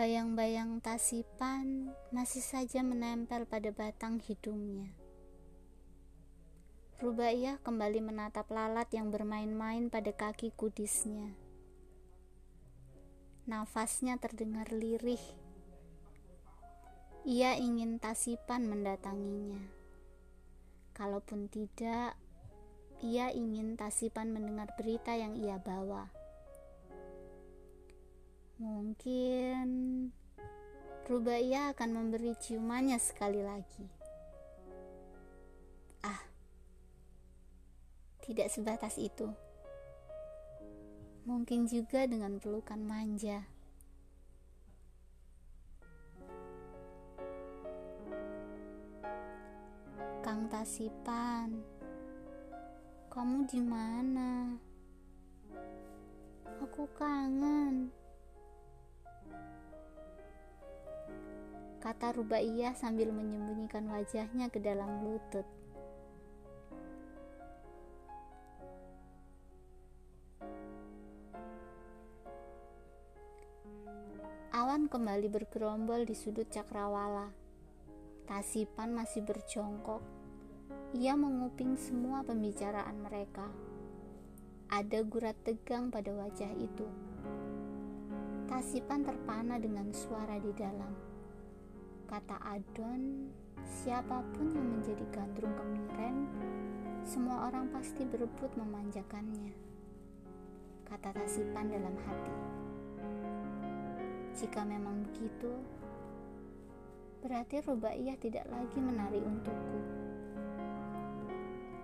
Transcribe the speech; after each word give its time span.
Bayang-bayang 0.00 0.80
tasipan 0.80 1.92
masih 2.08 2.40
saja 2.40 2.80
menempel 2.80 3.44
pada 3.44 3.68
batang 3.68 4.16
hidungnya. 4.16 4.96
Rubaiyah 7.04 7.60
kembali 7.60 8.00
menatap 8.08 8.48
lalat 8.48 8.88
yang 8.96 9.12
bermain-main 9.12 9.92
pada 9.92 10.08
kaki 10.16 10.56
kudisnya. 10.56 11.36
Nafasnya 13.44 14.16
terdengar 14.16 14.72
lirih. 14.72 15.20
Ia 17.28 17.60
ingin 17.60 18.00
tasipan 18.00 18.72
mendatanginya. 18.72 19.60
Kalaupun 20.96 21.52
tidak, 21.52 22.16
ia 23.04 23.28
ingin 23.36 23.76
tasipan 23.76 24.32
mendengar 24.32 24.72
berita 24.80 25.12
yang 25.12 25.36
ia 25.36 25.60
bawa. 25.60 26.08
Mungkin 28.60 29.68
Rubaiyah 31.08 31.72
akan 31.72 31.90
memberi 31.96 32.36
ciumannya 32.36 33.00
sekali 33.00 33.40
lagi. 33.40 33.88
Ah, 36.04 36.20
tidak 38.20 38.52
sebatas 38.52 39.00
itu. 39.00 39.32
Mungkin 41.24 41.72
juga 41.72 42.04
dengan 42.04 42.36
pelukan 42.36 42.84
manja. 42.84 43.48
Kang 50.20 50.52
Tasipan, 50.52 51.64
kamu 53.08 53.48
di 53.48 53.60
mana? 53.64 54.52
Aku 56.60 56.84
kangen. 56.92 57.99
Kata 62.00 62.16
Rubaiyah 62.16 62.72
sambil 62.72 63.12
menyembunyikan 63.12 63.84
wajahnya 63.92 64.48
ke 64.48 64.56
dalam 64.56 65.04
lutut. 65.04 65.44
Awan 74.48 74.88
kembali 74.88 75.28
bergerombol 75.28 76.08
di 76.08 76.16
sudut 76.16 76.48
cakrawala. 76.48 77.36
Tasipan 78.24 78.96
masih 78.96 79.20
berjongkok. 79.20 80.00
Ia 80.96 81.12
menguping 81.20 81.76
semua 81.76 82.24
pembicaraan 82.24 82.96
mereka. 82.96 83.44
Ada 84.72 85.04
gurat 85.04 85.36
tegang 85.44 85.92
pada 85.92 86.16
wajah 86.16 86.48
itu. 86.56 86.88
Tasipan 88.48 89.04
terpana 89.04 89.60
dengan 89.60 89.92
suara 89.92 90.40
di 90.40 90.56
dalam. 90.56 91.09
Kata 92.10 92.42
Adon, 92.42 93.30
siapa 93.62 94.18
pun 94.34 94.50
yang 94.50 94.66
menjadi 94.66 95.06
gandrung 95.14 95.54
kemiren, 95.54 96.26
semua 97.06 97.46
orang 97.46 97.70
pasti 97.70 98.02
berebut 98.02 98.50
memanjakannya. 98.58 99.54
Kata 100.90 101.14
Tasipan 101.14 101.70
dalam 101.70 101.94
hati. 102.02 102.34
Jika 104.42 104.66
memang 104.66 105.06
begitu, 105.06 105.54
berarti 107.22 107.62
Rubaiyah 107.62 108.18
tidak 108.18 108.42
lagi 108.50 108.78
menari 108.82 109.22
untukku. 109.22 109.78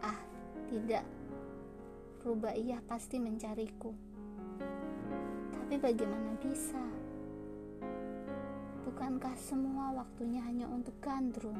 Ah, 0.00 0.24
tidak. 0.72 1.04
Rubaiyah 2.24 2.80
pasti 2.88 3.20
mencariku. 3.20 3.92
Tapi 5.52 5.76
bagaimana 5.76 6.32
bisa? 6.40 7.03
Bukankah 8.94 9.34
semua 9.34 9.90
waktunya 9.90 10.38
hanya 10.46 10.70
untuk 10.70 10.94
gandrung? 11.02 11.58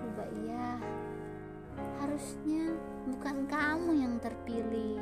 Rubaiyah, 0.00 0.80
harusnya 2.00 2.72
bukan 3.04 3.44
kamu 3.52 4.00
yang 4.00 4.16
terpilih. 4.16 4.96